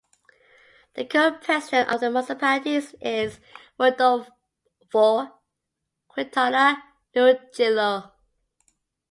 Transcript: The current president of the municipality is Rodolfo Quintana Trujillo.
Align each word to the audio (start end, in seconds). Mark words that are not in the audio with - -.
The 0.95 1.05
current 1.05 1.43
president 1.43 1.91
of 1.93 1.99
the 1.99 2.09
municipality 2.09 2.75
is 3.01 3.39
Rodolfo 3.77 5.27
Quintana 6.07 6.81
Trujillo. 7.13 8.11